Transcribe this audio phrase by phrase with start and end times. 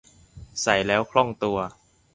[0.61, 1.57] ใส่แล้วคล่องตัว